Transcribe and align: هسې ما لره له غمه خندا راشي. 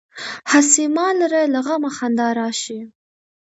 هسې 0.51 0.85
ما 0.95 1.07
لره 1.19 1.41
له 1.53 1.59
غمه 1.65 1.91
خندا 1.97 2.27
راشي. 2.39 2.79